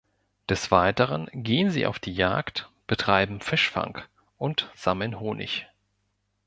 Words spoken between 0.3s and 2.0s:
Des Weiteren gehen sie auf